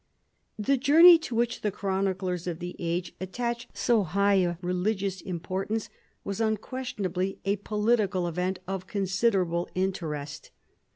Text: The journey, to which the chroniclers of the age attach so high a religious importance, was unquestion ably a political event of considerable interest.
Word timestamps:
The 0.57 0.77
journey, 0.77 1.19
to 1.19 1.35
which 1.35 1.61
the 1.61 1.69
chroniclers 1.69 2.47
of 2.47 2.57
the 2.57 2.75
age 2.79 3.13
attach 3.21 3.67
so 3.71 4.01
high 4.01 4.33
a 4.41 4.57
religious 4.59 5.21
importance, 5.21 5.89
was 6.23 6.39
unquestion 6.41 7.05
ably 7.05 7.37
a 7.45 7.57
political 7.57 8.27
event 8.27 8.57
of 8.67 8.87
considerable 8.87 9.69
interest. 9.75 10.49